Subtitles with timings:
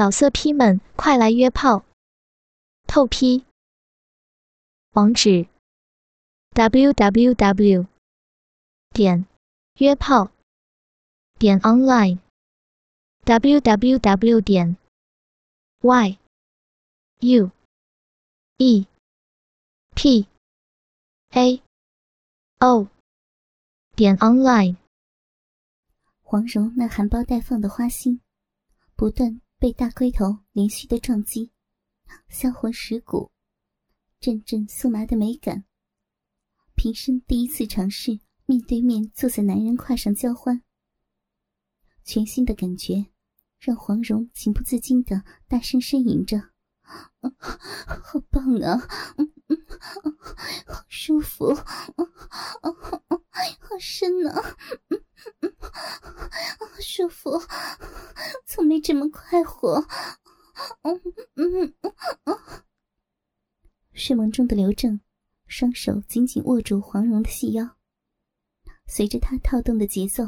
[0.00, 1.84] 老色批们，快来约炮！
[2.86, 3.44] 透批。
[4.92, 5.46] 网址
[6.54, 7.86] ：w w w
[8.94, 9.26] 点
[9.74, 10.30] 约炮
[11.38, 12.18] 点 online
[13.24, 14.78] w w w 点
[15.82, 16.18] y
[17.18, 17.50] u
[18.56, 18.86] e
[19.94, 20.26] p
[21.32, 21.62] a
[22.60, 22.88] o
[23.94, 24.76] 点 online。
[26.22, 28.22] 黄蓉那含苞待放的花心，
[28.96, 29.42] 不断。
[29.60, 31.52] 被大龟头连续的撞击，
[32.30, 33.30] 销魂蚀骨，
[34.18, 35.66] 阵阵酥麻的美感。
[36.74, 40.62] 平生第一次尝试面对面坐在男人胯上交欢，
[42.04, 43.08] 全新的感觉
[43.58, 46.38] 让黄蓉情不自禁的大声呻吟着
[47.20, 48.78] ：“好棒啊，
[50.66, 51.54] 好舒服，
[53.32, 54.56] 好深呢啊！”
[56.80, 57.40] 舒服，
[58.46, 59.86] 从没这么快活。
[60.82, 61.00] 嗯
[61.36, 61.74] 嗯
[62.24, 62.64] 嗯。
[63.92, 65.00] 睡梦中的刘正，
[65.46, 67.76] 双手紧紧握住黄蓉的细腰，
[68.86, 70.24] 随着他套动的节奏，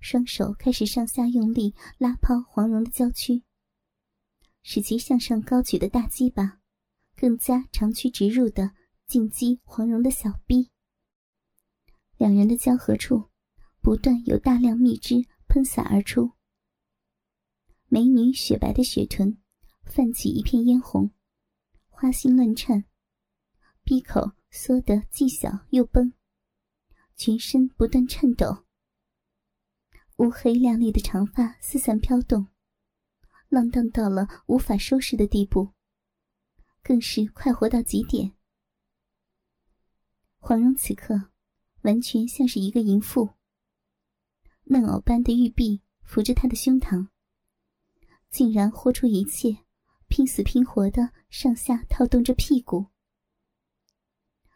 [0.00, 3.42] 双手开始上下用力拉抛黄蓉的娇躯，
[4.62, 6.60] 使其向上高举的大鸡巴
[7.16, 8.72] 更加长驱直入的
[9.06, 10.70] 进击黄蓉的小臂。
[12.18, 13.30] 两人的交合处。
[13.80, 16.32] 不断有大量蜜汁喷洒而出，
[17.86, 19.40] 美女雪白的雪臀
[19.84, 21.10] 泛起一片嫣红，
[21.88, 22.84] 花心乱颤，
[23.84, 26.12] 闭口缩得既小又崩，
[27.16, 28.66] 全身不断颤抖。
[30.16, 32.48] 乌黑亮丽的长发四散飘动，
[33.48, 35.72] 浪荡到了无法收拾的地步，
[36.82, 38.34] 更是快活到极点。
[40.40, 41.30] 黄蓉此刻
[41.88, 43.30] 完全像是一个淫妇。
[44.64, 47.08] 嫩藕般的玉臂扶着他的胸膛，
[48.28, 49.56] 竟然豁出一切，
[50.06, 52.84] 拼死拼活的上下套动着屁股。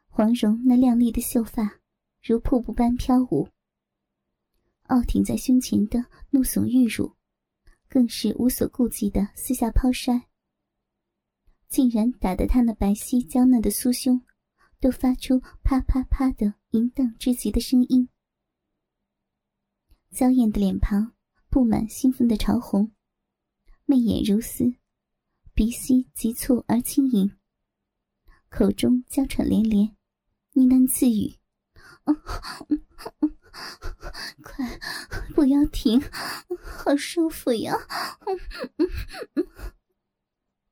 [0.08, 1.80] 黄蓉那亮丽的秀发
[2.22, 3.48] 如瀑布般飘舞，
[4.88, 7.16] 傲挺在胸前的怒耸玉乳，
[7.88, 10.28] 更是无所顾忌的四下抛摔，
[11.70, 14.20] 竟然打得他那白皙娇嫩的酥胸
[14.80, 18.08] 都发出啪啪啪的淫荡之极的声音。
[20.10, 21.12] 娇艳的脸庞
[21.50, 22.92] 布满兴奋的潮红，
[23.84, 24.74] 媚眼如丝，
[25.52, 27.36] 鼻息急促而轻盈，
[28.48, 29.94] 口中娇喘连连，
[30.52, 31.34] 呢喃自语
[34.42, 34.80] ：“快，
[35.34, 36.00] 不要停，
[36.58, 37.74] 好舒服呀！”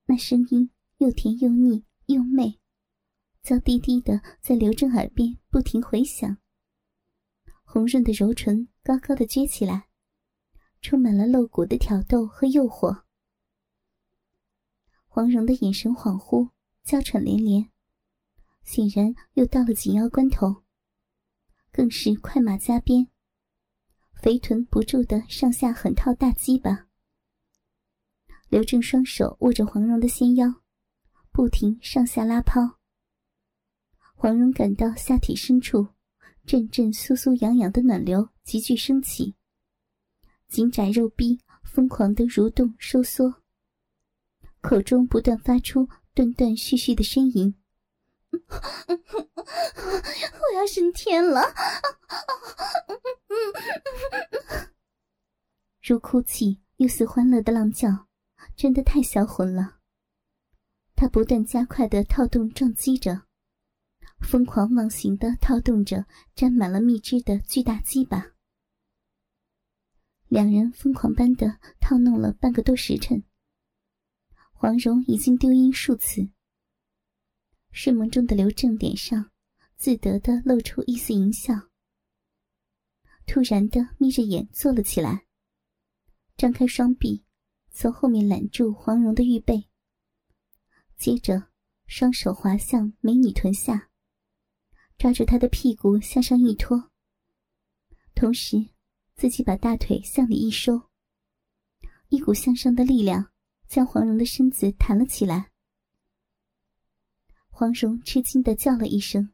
[0.07, 2.60] 那声音又甜又腻又媚，
[3.51, 6.37] 娇滴滴的在刘正耳边不停回响。
[7.65, 9.89] 红润的柔唇高高的撅起来，
[10.81, 13.03] 充满了露骨的挑逗和诱惑。
[15.09, 16.51] 黄蓉的眼神恍惚，
[16.85, 17.69] 娇喘连连，
[18.63, 20.63] 显然又到了紧要关头，
[21.73, 23.09] 更是快马加鞭，
[24.13, 26.87] 肥臀不住的上下狠套大鸡巴。
[28.49, 30.63] 刘正双手握着黄蓉的纤腰，
[31.33, 32.80] 不停上下拉抛。
[34.21, 35.89] 黄蓉感到下体深处。
[36.45, 39.35] 阵阵酥酥痒痒的暖流急剧升起，
[40.47, 43.37] 紧窄肉壁疯狂的蠕动收缩，
[44.61, 47.55] 口中不断发出断断续续的呻吟
[48.29, 48.37] ：“我
[50.55, 51.41] 要升天了！”
[55.81, 58.07] 如哭泣又似欢乐的浪叫，
[58.55, 59.79] 真的太销魂了。
[60.95, 63.23] 他不断加快的套动撞击着。
[64.21, 68.33] 疯狂忘形的套动着沾满了蜜汁的巨大鸡巴，
[70.29, 73.25] 两人疯狂般的套弄了半个多时辰。
[74.53, 76.31] 黄蓉已经丢音数次。
[77.73, 79.31] 睡梦中的刘正脸上
[79.77, 81.55] 自得的露出一丝淫笑，
[83.27, 85.27] 突然的眯着眼坐了起来，
[86.37, 87.25] 张开双臂，
[87.71, 89.69] 从后面揽住黄蓉的玉背，
[90.97, 91.49] 接着
[91.87, 93.90] 双手滑向美女臀下。
[95.01, 96.91] 抓住他的屁股向上一拖，
[98.15, 98.69] 同时
[99.15, 100.91] 自己把大腿向里一收，
[102.11, 103.33] 一股向上的力量
[103.67, 105.53] 将黄蓉的身子弹了起来。
[107.49, 109.33] 黄蓉吃惊的叫了一声，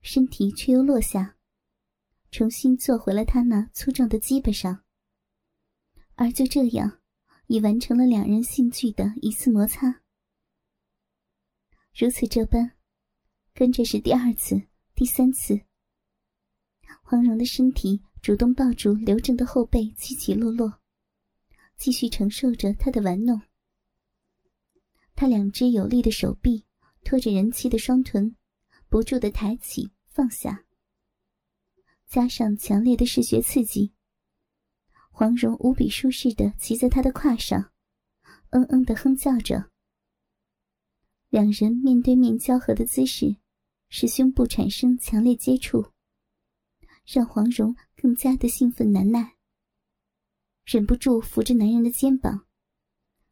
[0.00, 1.36] 身体却又落下，
[2.32, 4.82] 重新坐回了他那粗壮的鸡巴上。
[6.16, 7.00] 而就这样，
[7.46, 10.02] 已完成了两人性具的一次摩擦。
[11.94, 12.75] 如此这般。
[13.58, 14.60] 跟着是第二次、
[14.94, 15.58] 第三次。
[17.02, 20.78] 黄蓉的身体主动抱住刘正的后背，起起落落，
[21.78, 23.40] 继续承受着他的玩弄。
[25.14, 26.66] 他两只有力的手臂
[27.02, 28.36] 托着人妻的双臀，
[28.90, 30.66] 不住的抬起放下，
[32.06, 33.94] 加上强烈的视觉刺激，
[35.10, 37.72] 黄蓉无比舒适的骑在他的胯上，
[38.50, 39.70] 嗯嗯的哼叫着。
[41.30, 43.36] 两人面对面交合的姿势，
[43.88, 45.92] 使胸部产生强烈接触，
[47.04, 49.36] 让黄蓉更加的兴奋难耐。
[50.64, 52.46] 忍不住扶着男人的肩膀，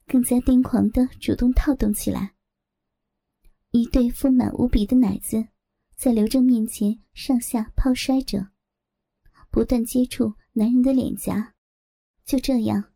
[0.07, 2.35] 更加癫狂的主动套动起来。
[3.71, 5.49] 一对丰满无比的奶子
[5.97, 8.51] 在刘正面前上下抛摔着，
[9.51, 11.55] 不断接触男人的脸颊。
[12.25, 12.93] 就这样，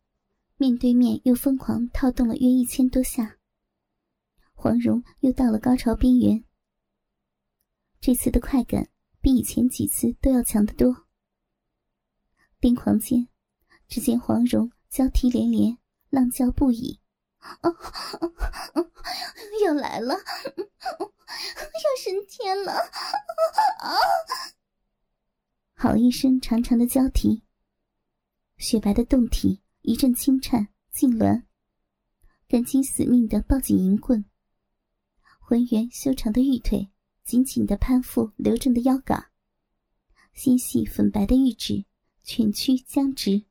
[0.57, 3.39] 面对面又疯狂套动了约一千多下。
[4.55, 6.45] 黄蓉又到了高潮边缘，
[8.01, 8.89] 这次的快感
[9.21, 11.07] 比以前几次都要强得多。
[12.61, 13.29] 癫狂间。
[13.89, 15.79] 只见黄蓉娇啼连连，
[16.11, 17.01] 浪叫不已
[19.65, 20.21] ，“要来了，要
[21.99, 22.73] 升天了！”
[23.81, 23.97] 啊！
[25.73, 27.45] 好一声长长的娇啼，
[28.59, 31.45] 雪白的胴体一阵轻颤痉挛，
[32.47, 34.27] 赶紧死命的抱紧银棍，
[35.41, 36.91] 浑圆修长的玉腿
[37.29, 39.31] 紧紧的攀附刘正的腰杆，
[40.33, 41.85] 纤细粉白的玉指
[42.23, 43.45] 蜷曲僵直。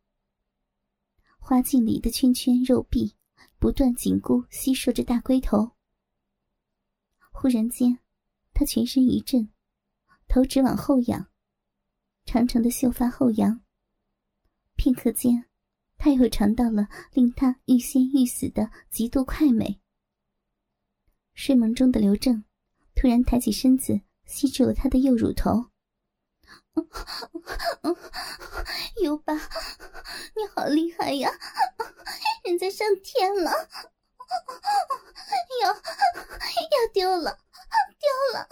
[1.38, 3.15] 花镜里的圈圈肉臂
[3.59, 5.74] 不断紧箍吸收着大龟头。
[7.31, 8.00] 忽然间，
[8.51, 9.47] 他全身一震，
[10.27, 11.29] 头直往后仰，
[12.25, 13.62] 长长的秀发后扬。
[14.75, 15.45] 片刻间，
[16.00, 19.79] 他又尝到了令他欲仙欲死的极度快美。
[21.35, 22.44] 睡梦中的刘正
[22.99, 25.69] 突然抬起身子，吸住了他的右乳头。
[29.03, 31.29] 尤巴，你好厉害呀！
[32.44, 33.51] 人家上天了，
[35.61, 37.38] 要要丢了，
[37.99, 38.47] 丢了！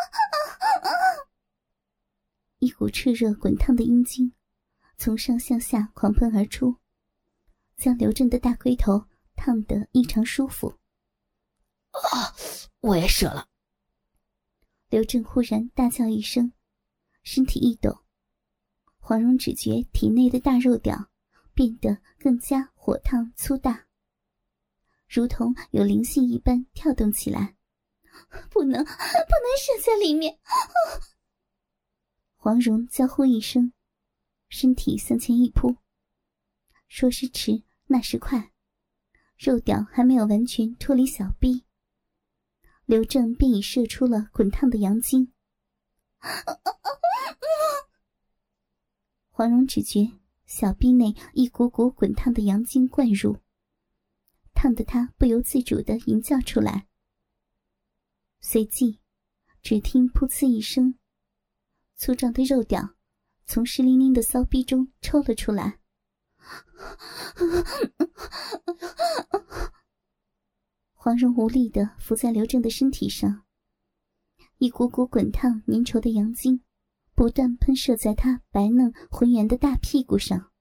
[2.60, 4.32] 一股炽热滚烫的阴茎
[4.96, 6.76] 从上向下狂喷而出，
[7.78, 10.78] 将刘正的大龟头烫得异常舒服。
[12.12, 12.36] 啊！
[12.82, 13.48] 我也射了！
[14.96, 16.54] 刘正忽然大叫一声，
[17.22, 18.06] 身体一抖。
[18.98, 21.10] 黄蓉只觉体内的大肉屌
[21.54, 23.88] 变得更加火烫粗大，
[25.10, 27.58] 如同有灵性一般跳动起来。
[28.50, 28.96] 不能，不能
[29.60, 30.40] 射在里面！
[32.38, 33.74] 黄蓉娇呼一声，
[34.48, 35.76] 身体向前一扑。
[36.88, 38.54] 说时迟，那时快，
[39.38, 41.65] 肉屌还没有完全脱离小臂，
[42.86, 45.32] 刘正便已射出了滚烫的阳精。
[49.30, 50.12] 黄蓉只觉
[50.46, 53.38] 小臂内一股股滚烫的阳精灌入，
[54.54, 56.88] 烫得她不由自主的吟叫出来。
[58.40, 59.00] 随即，
[59.62, 60.98] 只听“噗呲”一声，
[61.96, 62.96] 粗壮的肉屌
[63.46, 65.80] 从湿淋淋的骚逼中抽了出来。
[71.06, 73.46] 黄蓉无力的伏在刘正的身体上，
[74.58, 76.64] 一股股滚烫粘稠的阳精。
[77.14, 80.52] 不断喷射在他白嫩浑圆的大屁股上，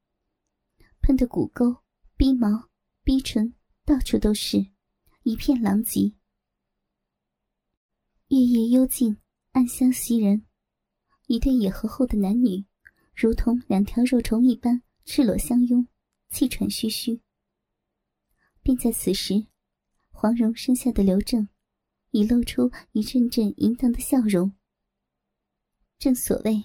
[1.01, 1.79] 喷的骨沟、
[2.19, 2.69] 逼毛、
[3.03, 3.55] 逼唇
[3.87, 4.67] 到处都是，
[5.23, 6.13] 一片狼藉。
[8.29, 9.17] 月夜幽静，
[9.53, 10.45] 暗香袭人，
[11.27, 12.67] 一对野合后的男女，
[13.17, 15.89] 如同两条肉虫一般赤裸相拥，
[16.29, 17.23] 气喘吁吁。
[18.63, 19.47] 便在此时，
[20.17, 21.49] 黄蓉身下的刘正，
[22.13, 24.55] 已露出一阵阵淫荡的笑容。
[25.99, 26.63] 正所谓，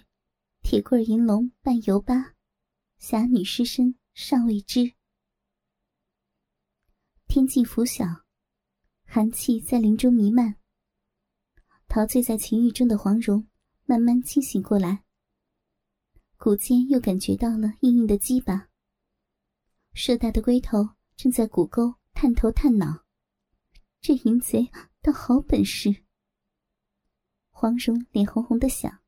[0.61, 2.35] 铁棍银龙伴游巴，
[2.99, 4.93] 侠女尸身尚未知。
[7.27, 8.05] 天静拂晓，
[9.03, 10.55] 寒气在林中弥漫。
[11.87, 13.47] 陶醉在情欲中的黄蓉
[13.85, 15.03] 慢慢清醒过来，
[16.37, 18.69] 骨间又感觉到了硬硬的鸡巴，
[19.93, 23.03] 硕大的龟头正在骨沟探头探脑，
[24.01, 26.03] 这淫贼倒好本事。
[27.49, 29.01] 黄蓉脸红红的想。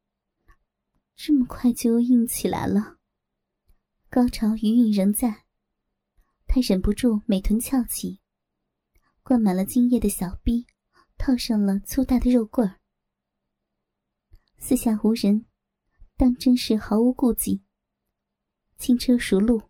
[1.15, 2.97] 这么快就硬起来了，
[4.09, 5.45] 高潮余韵仍在，
[6.47, 8.19] 她忍不住美臀翘起，
[9.21, 10.65] 灌满了精液的小臂
[11.17, 12.79] 套上了粗大的肉棍儿。
[14.57, 15.45] 四下无人，
[16.17, 17.63] 当真是毫无顾忌，
[18.77, 19.69] 轻车熟路，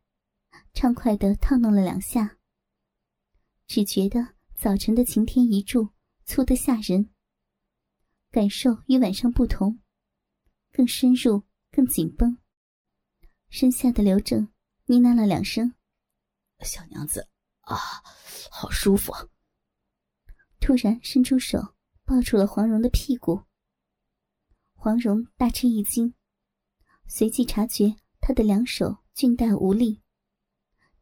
[0.73, 2.37] 畅快的套弄了两下。
[3.67, 5.89] 只觉得早晨的晴天一柱
[6.23, 7.09] 粗得吓人，
[8.29, 9.79] 感受与晚上不同。
[10.71, 11.41] 更深入，
[11.71, 12.37] 更紧绷。
[13.49, 14.43] 身下的刘正
[14.85, 15.73] 呢喃了两声
[16.61, 17.27] ：“小娘子，
[17.61, 17.75] 啊，
[18.51, 19.11] 好舒服！
[20.59, 21.73] 突然伸出手
[22.05, 23.41] 抱住了黄蓉的屁股。
[24.75, 26.13] 黄蓉大吃一惊，
[27.07, 30.03] 随即察觉他的两手俊大无力。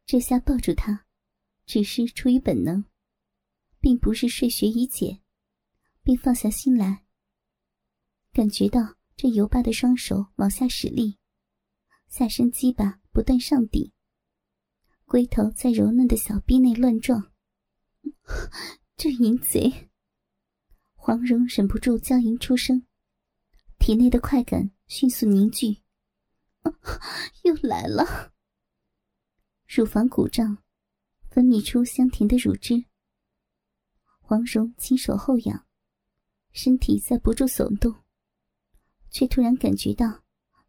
[0.06, 1.04] 这下抱住他，
[1.66, 2.82] 只是出于本能，
[3.80, 5.20] 并不是睡学已解，
[6.02, 7.04] 便放下心来。
[8.32, 11.18] 感觉到这尤巴的双手往下使力，
[12.08, 13.90] 下身鸡巴不断上顶，
[15.04, 17.32] 龟头在柔嫩的小臂内乱撞。
[18.96, 19.90] 这淫贼！
[20.94, 22.86] 黄蓉忍不住娇吟出声。
[23.78, 25.82] 体内的快感迅速凝聚，
[27.42, 28.34] 又来了。
[29.66, 30.58] 乳房鼓胀，
[31.30, 32.84] 分泌出香甜的乳汁。
[34.30, 35.66] 黄蓉亲手后仰，
[36.52, 37.92] 身体在不住耸动，
[39.10, 40.22] 却突然感觉到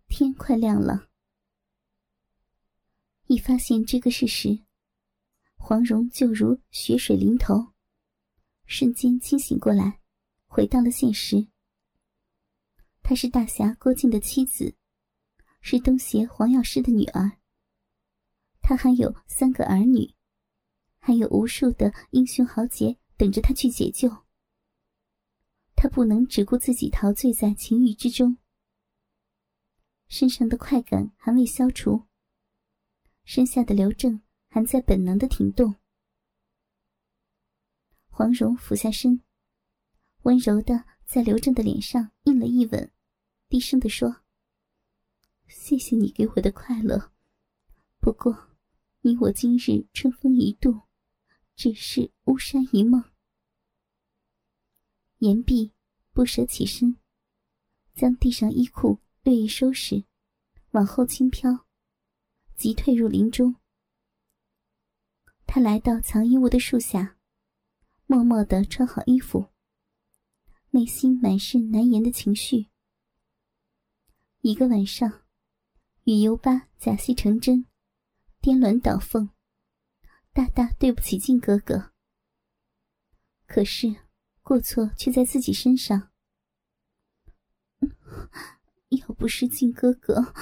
[0.07, 1.07] 天快亮了。
[3.27, 4.63] 一发现这个事实，
[5.57, 7.71] 黄蓉就如血水淋头，
[8.65, 10.01] 瞬间清醒过来，
[10.47, 11.47] 回到了现实。
[13.03, 14.75] 她是大侠郭靖的妻子，
[15.61, 17.37] 是东邪黄药师的女儿。
[18.59, 20.15] 她还有三个儿女，
[20.97, 24.09] 还有无数的英雄豪杰等着他去解救。
[25.75, 28.37] 他不能只顾自己陶醉在情欲之中，
[30.07, 32.07] 身上的快感还未消除，
[33.23, 35.75] 身下的刘正还在本能的停动。
[38.09, 39.21] 黄蓉俯下身，
[40.23, 40.85] 温柔的。
[41.05, 42.91] 在刘正的脸上印了一吻，
[43.49, 44.23] 低声的说
[45.45, 47.11] ：“谢谢你给我的快乐，
[47.99, 48.55] 不过，
[49.01, 50.83] 你我今日春风一度，
[51.53, 53.03] 只是巫山一梦。”
[55.21, 55.71] 言毕，
[56.13, 56.97] 不舍起身，
[57.93, 60.03] 将地上衣裤略一收拾，
[60.71, 61.67] 往后轻飘，
[62.55, 63.55] 即退入林中。
[65.45, 67.19] 他来到藏衣物的树下，
[68.07, 69.51] 默默的穿好衣服。
[70.71, 72.71] 内心满是难言的情绪。
[74.39, 75.21] 一个晚上，
[76.05, 77.67] 与尤巴假戏成真，
[78.39, 79.29] 颠鸾倒凤，
[80.33, 81.93] 大大对不起靖哥哥。
[83.45, 83.95] 可是
[84.41, 86.09] 过错却在自己身上。
[88.89, 90.33] 要不是靖哥哥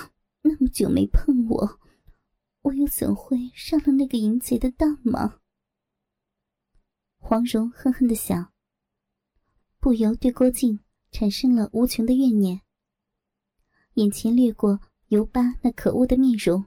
[0.42, 1.80] 那么久没碰我，
[2.62, 5.40] 我又怎会上了那个淫贼的当吗？
[7.18, 8.52] 黄蓉恨恨的想。
[9.80, 10.80] 不由对郭靖
[11.12, 12.62] 产生了无穷的怨念。
[13.96, 16.66] 眼前掠过尤巴那可恶的面容，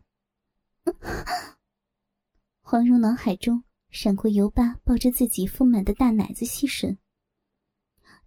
[2.61, 6.97] 黄蓉脑海中闪过尤巴抱着自己丰满的大奶子吸吮，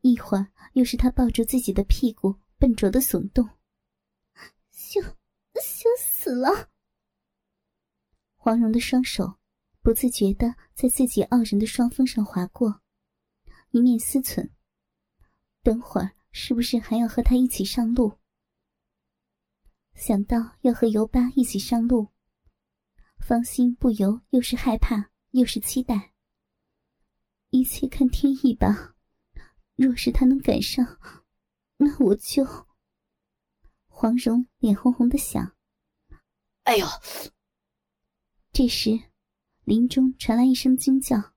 [0.06, 3.50] 一会儿又是他抱住自己的屁股笨拙的耸动，
[4.70, 6.70] 羞羞死了！
[8.36, 9.40] 黄蓉的双手
[9.82, 12.84] 不自觉的在自己傲人的双峰上划过，
[13.72, 14.52] 一面思忖。
[15.64, 18.20] 等会儿是不是还要和他一起上路？
[19.96, 22.10] 想到要和尤巴一起上路，
[23.18, 26.14] 芳心不由又是害怕又是期待。
[27.50, 28.92] 一切看天意吧。
[29.76, 31.00] 若是他能赶上，
[31.78, 32.46] 那我就……
[33.88, 35.56] 黄蓉脸红红的想
[36.64, 36.86] ：“哎呦！”
[38.52, 39.00] 这时，
[39.64, 41.34] 林中传来一声惊叫：“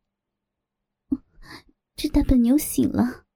[1.95, 3.27] 这大笨牛醒了！”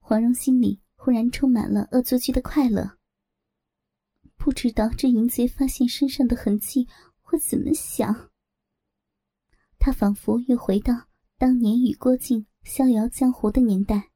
[0.00, 2.98] 黄蓉心里忽然充满了恶作剧的快乐。
[4.36, 6.88] 不知道这淫贼发现身上的痕迹
[7.20, 8.30] 会怎么想。
[9.78, 14.10] 他仿佛又回到当年与郭靖逍遥江湖的年代，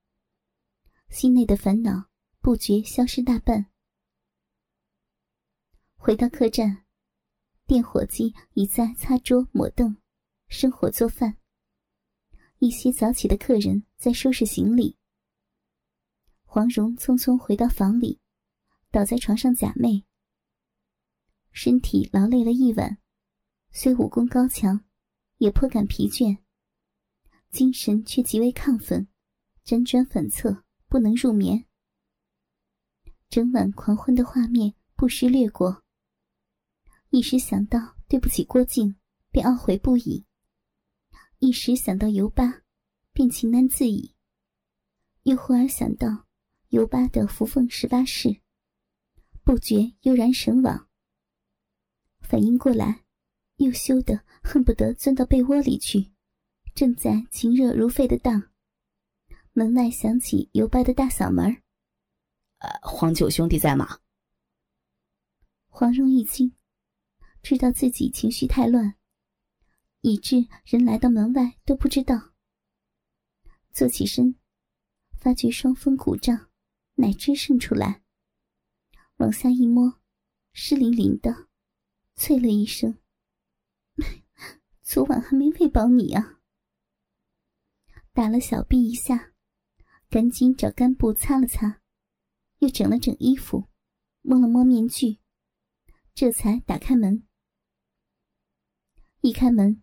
[1.09, 2.11] 心内的烦恼
[2.42, 3.71] 不觉消失大半。
[5.97, 6.85] 回到客栈，
[7.66, 9.97] 店伙计已在擦桌抹凳，
[10.49, 11.38] 生火做饭。
[12.59, 14.99] 一些早起的客人在收拾行李。
[16.44, 18.21] 黄蓉匆匆回到房里，
[18.90, 20.04] 倒在床上假寐。
[21.52, 22.99] 身体劳累了一晚，
[23.71, 24.85] 虽武功高强，
[25.38, 26.41] 也颇感疲倦。
[27.52, 29.06] 精神却极为亢奋，
[29.64, 31.66] 辗转反侧，不能入眠。
[33.28, 35.85] 整晚狂欢的画面不时掠过，
[37.11, 38.97] 一时想到对不起郭靖，
[39.30, 40.25] 便懊悔不已；
[41.38, 42.62] 一时想到尤巴，
[43.12, 44.14] 便情难自已；
[45.23, 46.26] 又忽而想到。
[46.68, 48.40] 尤巴的扶凤十八式，
[49.44, 50.88] 不觉悠然神往。
[52.23, 53.04] 反应过来，
[53.56, 56.12] 又羞得恨不得钻到被窝里去，
[56.75, 58.50] 正在情热如沸的荡，
[59.52, 61.62] 门外响起尤巴的大嗓门
[62.59, 63.99] 呃，黄九兄弟在吗？”
[65.69, 66.55] 黄蓉一惊，
[67.43, 68.95] 知道自己情绪太乱，
[70.00, 72.33] 以致人来到门外都不知道。
[73.71, 74.37] 坐起身，
[75.19, 76.50] 发觉双峰鼓胀，
[76.95, 78.02] 奶汁渗出来，
[79.17, 80.00] 往下一摸，
[80.52, 81.49] 湿淋淋的，
[82.17, 82.99] 啐了一声
[84.83, 86.41] ：“昨晚还没喂饱你啊！”
[88.14, 89.33] 打了小臂一下，
[90.11, 91.81] 赶紧找干布擦了擦，
[92.59, 93.69] 又整了整衣服，
[94.21, 95.19] 摸了摸面具，
[96.14, 97.26] 这才打开门。
[99.23, 99.83] 一开门，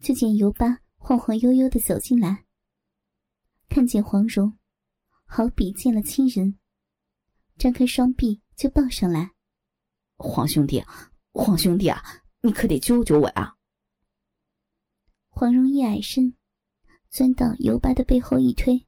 [0.00, 2.46] 就见尤巴晃晃悠悠的走进来。
[3.68, 4.58] 看见黄蓉，
[5.24, 6.58] 好比见了亲人，
[7.58, 9.32] 张开双臂就抱上来。
[10.16, 10.82] 黄兄弟，
[11.32, 12.02] 黄兄弟啊，
[12.40, 13.56] 你可得救救我呀！
[15.28, 16.34] 黄蓉一矮身，
[17.10, 18.86] 钻到尤巴的背后一推，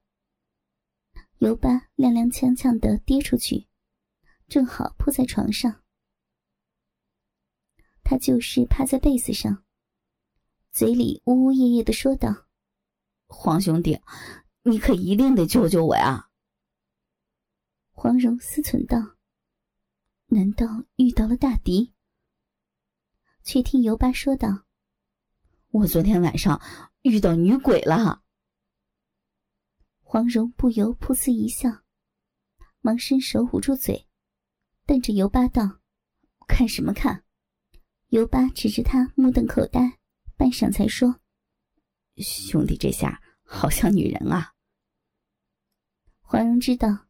[1.39, 3.69] 尤巴踉踉跄跄的跌出去，
[4.49, 5.83] 正好扑在床上。
[8.03, 9.65] 他就是趴在被子上，
[10.71, 12.47] 嘴里呜呜咽咽的说道
[13.27, 14.01] ：“黄兄弟。”
[14.65, 16.31] 你可一定得救救我呀！
[17.91, 19.17] 黄蓉思忖道
[20.31, 21.93] ：“难道遇到了大敌？”
[23.43, 24.67] 却听尤巴说道
[25.71, 26.63] ：“我昨天晚上
[27.03, 28.23] 遇到女鬼了。”
[30.01, 31.83] 黄蓉不由噗呲一笑，
[32.81, 34.07] 忙伸手捂住嘴，
[34.85, 35.81] 瞪着尤巴道
[36.47, 37.25] ：“看什么看？”
[38.09, 39.99] 尤巴指着他，目瞪口呆，
[40.37, 41.21] 半晌才说
[42.19, 44.53] ：“兄弟，这下好像女人啊。”
[46.21, 47.07] 黄蓉知道，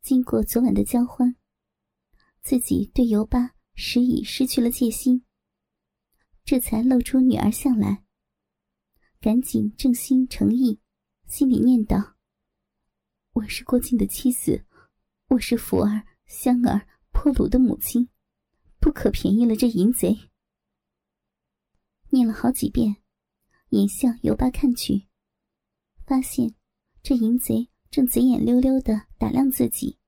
[0.00, 1.36] 经过昨晚的交欢，
[2.42, 5.24] 自己对尤巴实已失去了戒心，
[6.44, 8.04] 这才露出女儿相来。
[9.22, 10.80] 赶紧正心诚意，
[11.28, 12.16] 心里念道
[13.34, 14.64] ：“我是郭靖的妻子，
[15.28, 18.08] 我是福儿、香儿、破鲁的母亲，
[18.78, 20.30] 不可便宜了这淫贼。”
[22.08, 22.96] 念了好几遍，
[23.68, 25.06] 眼向尤巴看去，
[26.06, 26.54] 发现
[27.02, 27.68] 这淫贼。
[27.90, 29.98] 正贼眼溜溜的打量自己，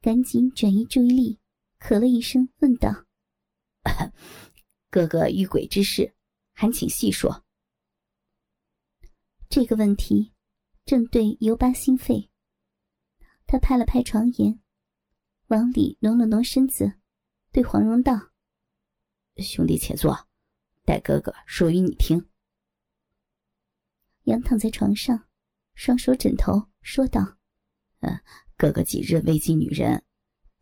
[0.00, 1.40] 赶紧转移注意力，
[1.78, 3.04] 咳了一声，问道
[4.88, 6.14] ：“哥哥遇鬼之事，
[6.54, 7.41] 还请细说。”
[9.54, 10.32] 这个问题
[10.86, 12.30] 正对尤巴心肺。
[13.46, 14.58] 他拍了拍床沿，
[15.48, 16.94] 往里挪了挪身子，
[17.52, 18.30] 对黄蓉道
[19.36, 20.26] ：“兄弟且坐，
[20.86, 22.30] 待哥哥说与你听。”
[24.24, 25.28] 仰躺在床上。
[25.74, 27.36] 双手枕头，说道
[28.00, 28.18] ：“嗯，
[28.56, 30.02] 哥哥几日未见女人，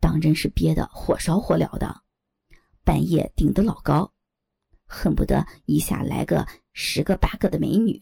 [0.01, 2.03] 当真是憋得火烧火燎的，
[2.83, 4.13] 半夜顶得老高，
[4.83, 8.01] 恨不得一下来个十个八个的美女，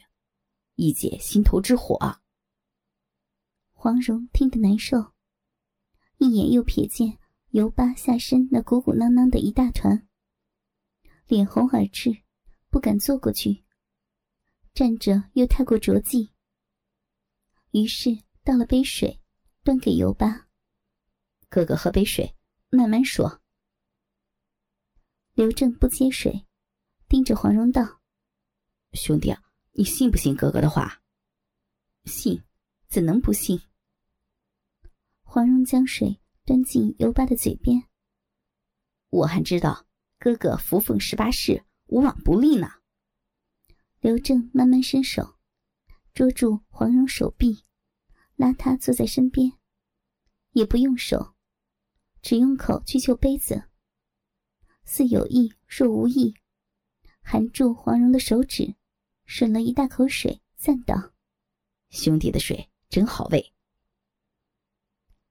[0.79, 2.21] 一解心头之火。”
[3.75, 5.13] 黄蓉听得难受，
[6.17, 10.07] 一眼又瞥见尤巴下身那鼓鼓囊囊的一大团，
[11.27, 12.23] 脸红耳赤，
[12.69, 13.65] 不敢坐过去，
[14.73, 16.33] 站着又太过着急。
[17.71, 19.21] 于是倒了杯水，
[19.63, 20.47] 端给尤巴。
[21.49, 22.35] 哥哥喝杯水，
[22.69, 23.41] 慢慢说。
[25.33, 26.45] 刘正不接水，
[27.07, 28.01] 盯着黄蓉道
[28.93, 31.01] ：“兄弟啊，你信不信哥哥的话
[32.05, 32.43] ？”“信，
[32.87, 33.61] 怎能不信？”
[35.21, 37.83] 黄蓉将水端进尤巴的嘴边。
[39.09, 39.85] 我还知道
[40.17, 42.67] 哥哥扶凤十八式，无往不利呢。
[43.99, 45.35] 刘正慢慢伸手。
[46.13, 47.63] 捉住黄蓉手臂，
[48.35, 49.53] 拉她坐在身边，
[50.51, 51.35] 也不用手，
[52.21, 53.69] 只用口去救杯子，
[54.83, 56.33] 似有意若无意，
[57.21, 58.75] 含住黄蓉的手指，
[59.29, 61.13] 吮了一大口水，赞道
[61.91, 63.53] ：“兄弟的水真好喂。”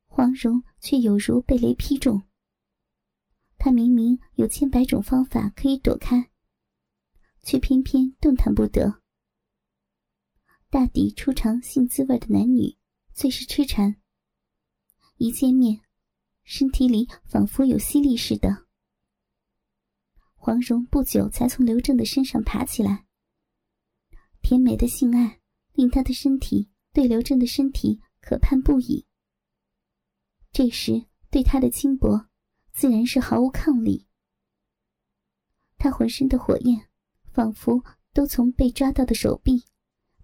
[0.06, 2.22] 黄蓉却有如被雷劈中，
[3.58, 6.30] 她明明有千百种方法可以躲开，
[7.42, 9.02] 却偏偏动弹不得。
[10.70, 12.76] 大抵初尝性滋味的男女，
[13.12, 13.96] 最是痴缠。
[15.16, 15.80] 一见面，
[16.44, 18.68] 身体里仿佛有吸力似的。
[20.37, 23.08] 黄蓉不久才从刘正的身上爬起来，
[24.42, 25.40] 甜美的性爱
[25.72, 29.07] 令他的身体对刘正的身体可盼不已。
[30.53, 32.29] 这时对他的轻薄，
[32.72, 34.07] 自然是毫无抗力。
[35.77, 36.88] 他浑身的火焰，
[37.33, 39.64] 仿佛都从被抓到的手臂。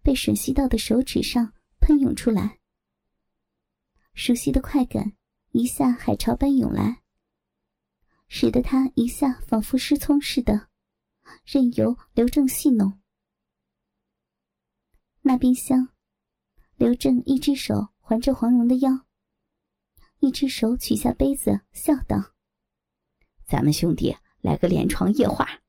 [0.02, 2.58] 被吮吸到的手指上喷涌出来，
[4.12, 5.14] 熟悉的快感
[5.52, 7.00] 一下海潮般涌来，
[8.28, 10.68] 使得他一下仿佛失聪似的，
[11.46, 13.00] 任由刘正戏弄。
[15.26, 15.88] 那冰箱，
[16.76, 19.06] 刘正一只手环着黄蓉的腰，
[20.18, 22.34] 一只手取下杯子，笑道
[23.48, 25.62] ：“咱们兄弟来个连床夜话。”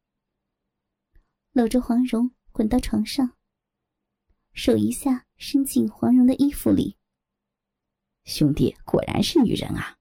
[1.53, 3.37] 搂着黄蓉滚到床上，
[4.51, 6.97] 手一下伸进黄蓉的衣服里。
[8.25, 9.97] 兄弟果然是女人啊，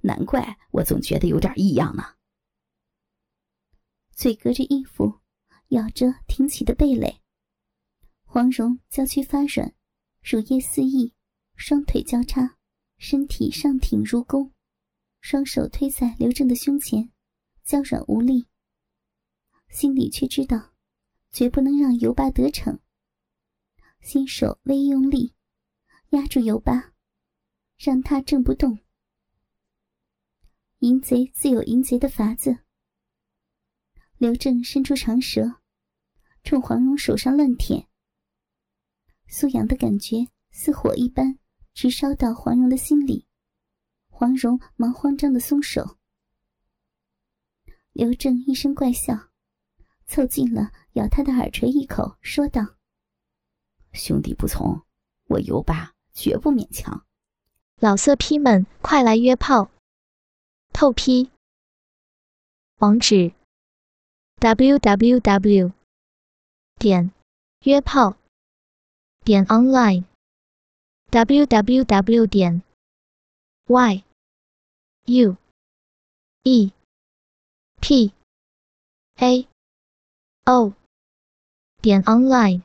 [0.00, 2.16] 难怪我总觉得有点异样呢。
[4.12, 5.20] 嘴隔着衣服，
[5.68, 7.21] 咬着挺起的蓓蕾。
[8.34, 9.74] 黄蓉娇躯发软，
[10.22, 11.12] 乳液四溢，
[11.54, 12.56] 双腿交叉，
[12.96, 14.50] 身体上挺如弓，
[15.20, 17.12] 双手推在刘正的胸前，
[17.62, 18.48] 娇软无力。
[19.68, 20.72] 心里却知道，
[21.30, 22.80] 绝不能让尤巴得逞。
[24.00, 25.34] 新手微用力，
[26.12, 26.94] 压住尤巴，
[27.76, 28.78] 让他挣不动。
[30.78, 32.60] 淫贼自有淫贼的法子。
[34.16, 35.60] 刘正伸出长舌，
[36.42, 37.86] 冲黄蓉手上乱舔。
[39.34, 41.38] 苏阳的感觉似火一般，
[41.72, 43.26] 直烧到黄蓉的心里。
[44.10, 45.96] 黄蓉忙慌张的松手。
[47.92, 49.30] 刘正一声怪笑。
[50.04, 52.76] 凑近了，咬他的耳垂一口，说道
[53.94, 54.82] ：“兄弟不从，
[55.28, 57.06] 我尤巴绝不勉强。
[57.76, 59.70] 老色批们，快来约炮！
[60.74, 61.30] 透批。
[62.80, 63.32] 网址
[64.40, 65.72] ：w w w.
[66.76, 67.10] 点
[67.64, 68.18] 约炮
[69.23, 70.03] 点 online
[71.09, 72.27] w w w.
[72.27, 72.61] 点
[73.67, 74.03] y
[75.05, 75.35] u
[76.43, 76.71] e
[77.81, 78.13] p
[79.19, 79.47] a。
[80.45, 80.73] 哦，
[81.81, 82.61] 点 online。